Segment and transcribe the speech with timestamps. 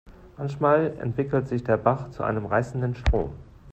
[0.35, 3.35] Manchmal entwickelt sich der Bach zu einem reißenden Strom.